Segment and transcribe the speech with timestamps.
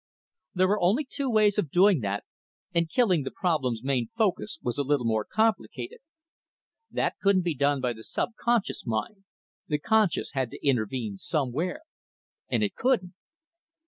[0.55, 2.23] There were only two ways of doing that,
[2.73, 5.99] and killing the problem's main focus was a little more complicated.
[6.89, 9.25] That couldn't be done by the subconscious mind;
[9.67, 11.81] the conscious had to intervene somewhere.
[12.49, 13.13] And it couldn't.